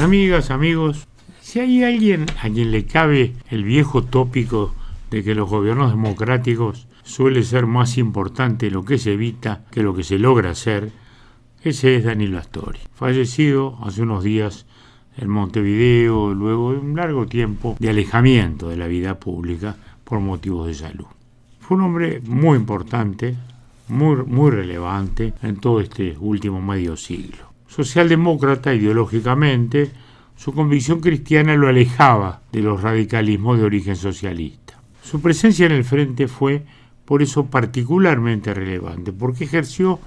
[0.00, 1.06] Amigas, amigos,
[1.40, 4.74] si hay alguien a quien le cabe el viejo tópico
[5.10, 9.94] de que los gobiernos democráticos suele ser más importante lo que se evita que lo
[9.94, 10.92] que se logra hacer,
[11.62, 14.66] ese es Danilo Astori, fallecido hace unos días
[15.16, 20.66] en Montevideo luego de un largo tiempo de alejamiento de la vida pública por motivos
[20.66, 21.06] de salud.
[21.60, 23.36] Fue un hombre muy importante,
[23.88, 27.51] muy, muy relevante en todo este último medio siglo.
[27.74, 29.90] Socialdemócrata ideológicamente,
[30.36, 34.78] su convicción cristiana lo alejaba de los radicalismos de origen socialista.
[35.02, 36.66] Su presencia en el frente fue
[37.06, 40.00] por eso particularmente relevante, porque ejerció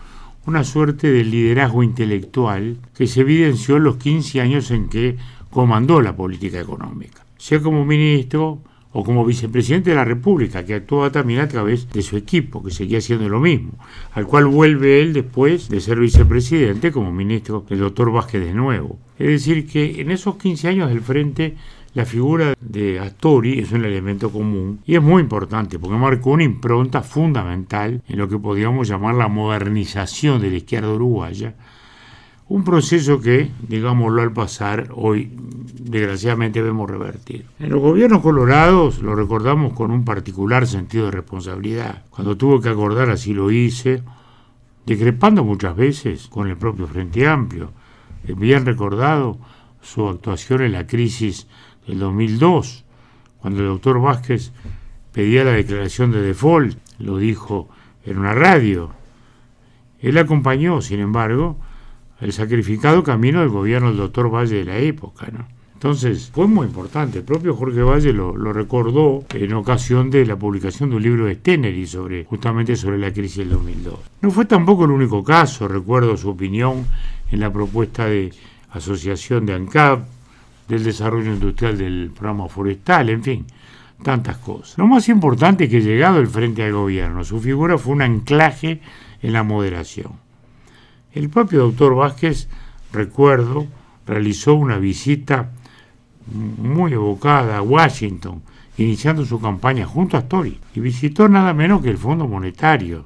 [0.46, 5.18] una suerte de liderazgo intelectual que se evidenció en los 15 años en que
[5.50, 8.60] comandó la política económica, sea como ministro
[8.98, 12.72] o como vicepresidente de la República, que actuaba también a través de su equipo, que
[12.72, 13.74] seguía haciendo lo mismo,
[14.14, 18.98] al cual vuelve él después de ser vicepresidente como ministro del doctor Vázquez de nuevo.
[19.20, 21.56] Es decir, que en esos 15 años del frente
[21.94, 26.44] la figura de Astori es un elemento común y es muy importante porque marcó una
[26.44, 31.54] impronta fundamental en lo que podríamos llamar la modernización de la izquierda uruguaya,
[32.48, 35.32] un proceso que, digámoslo al pasar, hoy
[35.82, 37.46] desgraciadamente vemos revertir.
[37.60, 42.04] En los gobiernos colorados lo recordamos con un particular sentido de responsabilidad.
[42.10, 44.04] Cuando tuvo que acordar así lo hice,
[44.86, 47.72] decrepando muchas veces con el propio Frente Amplio.
[48.24, 49.38] Bien recordado
[49.82, 51.48] su actuación en la crisis
[51.88, 52.86] el 2002,
[53.40, 54.52] cuando el doctor Vázquez
[55.12, 57.70] pedía la declaración de default, lo dijo
[58.04, 58.92] en una radio.
[60.00, 61.58] Él acompañó, sin embargo,
[62.22, 65.28] el sacrificado camino del gobierno del doctor Valle de la época.
[65.32, 65.48] ¿no?
[65.74, 67.20] Entonces, fue muy importante.
[67.20, 71.26] El propio Jorge Valle lo, lo, recordó en ocasión de la publicación de un libro
[71.26, 74.00] de Steneri sobre, justamente sobre la crisis del 2002.
[74.22, 76.86] No fue tampoco el único caso, recuerdo su opinión
[77.32, 78.34] en la propuesta de
[78.72, 80.08] asociación de ANCAP,
[80.68, 83.46] del desarrollo industrial del programa forestal, en fin,
[84.04, 84.78] tantas cosas.
[84.78, 88.82] Lo más importante es que llegado el frente al gobierno, su figura fue un anclaje
[89.22, 90.25] en la moderación.
[91.16, 92.50] El propio doctor Vázquez,
[92.92, 93.66] recuerdo,
[94.06, 95.50] realizó una visita
[96.28, 98.44] muy evocada a Washington,
[98.78, 103.06] iniciando su campaña junto a Story, y visitó nada menos que el Fondo Monetario,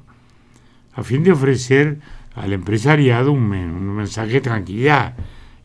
[0.94, 2.00] a fin de ofrecer
[2.34, 5.14] al empresariado un, mensaje de tranquilidad,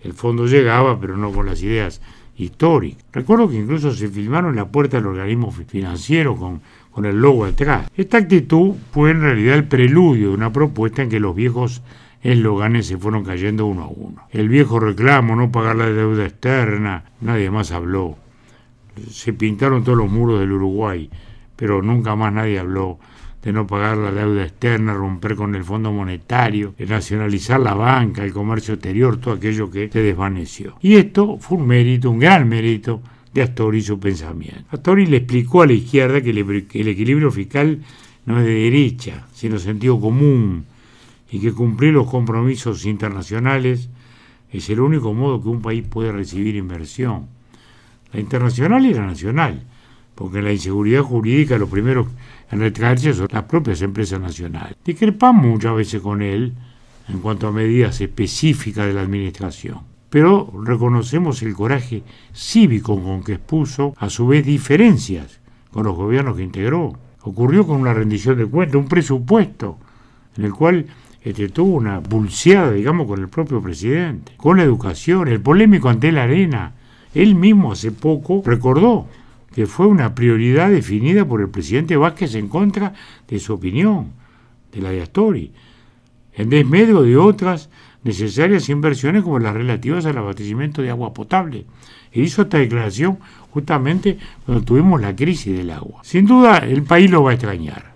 [0.03, 1.99] el fondo llegaba, pero no con las ideas
[2.37, 3.03] históricas.
[3.11, 6.61] Recuerdo que incluso se filmaron en la puerta del organismo financiero con,
[7.03, 7.89] el logo detrás.
[7.97, 11.81] Esta actitud fue en realidad el preludio de una propuesta en que los viejos
[12.25, 14.27] esloganes se fueron cayendo uno a uno.
[14.31, 18.17] El viejo reclamo, no pagar la deuda externa, nadie más habló.
[19.09, 21.09] Se pintaron todos los muros del Uruguay,
[21.55, 22.97] pero nunca más nadie habló
[23.43, 28.23] de no pagar la deuda externa, romper con el Fondo Monetario, de nacionalizar la banca,
[28.23, 30.77] el comercio exterior, todo aquello que se desvaneció.
[30.81, 34.63] Y esto fue un mérito, un gran mérito de Astori y su pensamiento.
[34.71, 37.81] Astori le explicó a la izquierda que el equilibrio fiscal
[38.25, 40.65] no es de derecha, sino sentido común,
[41.31, 43.89] y que cumplir los compromisos internacionales
[44.51, 47.27] es el único modo que un país puede recibir inversión.
[48.13, 49.63] La internacional y la nacional,
[50.13, 52.07] porque la inseguridad jurídica lo primero
[52.51, 54.75] en retraerse son las propias empresas nacionales.
[54.85, 56.53] Discrepamos muchas veces con él
[57.09, 62.03] en cuanto a medidas específicas de la administración, pero reconocemos el coraje
[62.33, 65.39] cívico con que expuso a su vez diferencias
[65.71, 66.93] con los gobiernos que integró.
[67.21, 69.77] Ocurrió con una rendición de cuentas, un presupuesto
[70.37, 70.85] en el cual
[71.25, 76.11] este, tuvo una pulseada, digamos, con el propio presidente, con la educación, el polémico ante
[76.11, 76.73] la arena.
[77.15, 79.07] Él mismo hace poco recordó
[79.51, 82.93] que fue una prioridad definida por el presidente Vázquez en contra
[83.27, 84.11] de su opinión,
[84.71, 85.51] de la de Astori,
[86.35, 87.69] en desmedro de otras
[88.03, 91.65] necesarias inversiones como las relativas al abastecimiento de agua potable.
[92.11, 93.17] E hizo esta declaración
[93.49, 96.01] justamente cuando tuvimos la crisis del agua.
[96.03, 97.94] Sin duda, el país lo va a extrañar.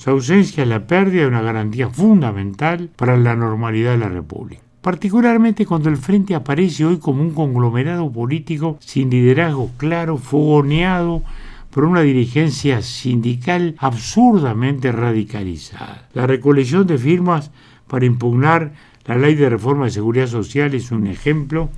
[0.00, 4.62] Su ausencia es la pérdida de una garantía fundamental para la normalidad de la República
[4.80, 11.22] particularmente cuando el Frente aparece hoy como un conglomerado político sin liderazgo claro, fogoneado
[11.70, 16.08] por una dirigencia sindical absurdamente radicalizada.
[16.14, 17.50] La recolección de firmas
[17.86, 18.72] para impugnar
[19.04, 21.68] la ley de reforma de seguridad social es un ejemplo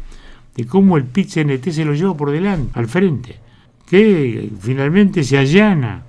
[0.55, 3.41] de cómo el pit se lo lleva por delante, al frente,
[3.89, 6.05] que finalmente se allana.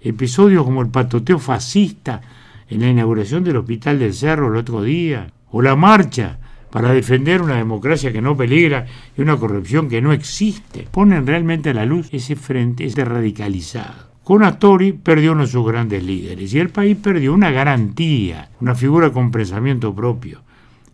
[0.00, 2.20] Episodios como el patoteo fascista
[2.68, 6.38] en la inauguración del Hospital del Cerro el otro día, o la marcha
[6.70, 8.86] para defender una democracia que no peligra
[9.16, 14.10] y una corrupción que no existe, ponen realmente a la luz ese frente, ese radicalizado.
[14.22, 18.76] Con Astori perdió uno de sus grandes líderes y el país perdió una garantía, una
[18.76, 20.42] figura con pensamiento propio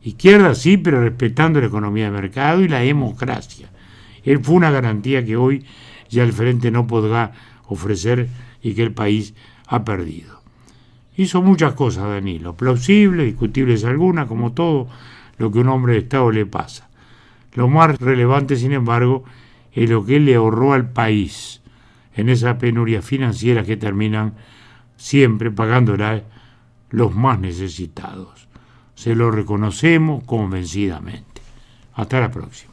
[0.07, 3.69] Izquierda sí, pero respetando la economía de mercado y la democracia.
[4.23, 5.65] Él fue una garantía que hoy
[6.09, 7.33] ya el Frente no podrá
[7.67, 8.29] ofrecer
[8.67, 9.33] y que el país
[9.69, 10.41] ha perdido.
[11.17, 14.89] Hizo muchas cosas Danilo, plausibles, discutibles algunas, como todo
[15.39, 16.89] lo que un hombre de Estado le pasa.
[17.55, 19.23] Lo más relevante, sin embargo,
[19.73, 21.63] es lo que le ahorró al país
[22.17, 24.35] en esa penuria financiera que terminan
[24.97, 26.25] siempre pagándola
[26.91, 28.49] los más necesitados.
[28.97, 31.41] Se lo reconocemos convencidamente.
[31.95, 32.65] Hasta la próxima.